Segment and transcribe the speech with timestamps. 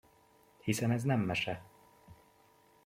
[0.61, 1.63] Hiszen ez nem mese!